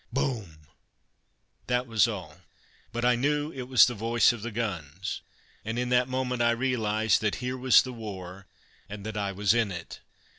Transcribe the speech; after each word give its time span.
"Boom!" 0.11 0.65
That 1.67 1.85
was 1.85 2.07
all; 2.07 2.41
but 2.91 3.05
I 3.05 3.15
knew 3.15 3.51
it 3.51 3.67
was 3.67 3.85
the 3.85 3.93
voice 3.93 4.33
of 4.33 4.41
the 4.41 4.49
guns, 4.49 5.21
and 5.63 5.77
in 5.77 5.89
that 5.89 6.07
moment 6.09 6.41
I 6.41 6.49
realized 6.49 7.21
that 7.21 7.35
here 7.35 7.55
was 7.55 7.83
the 7.83 7.93
war, 7.93 8.47
and 8.89 9.05
that 9.05 9.15
I 9.15 9.31
was 9.31 9.53
in 9.53 9.71
it. 9.71 9.99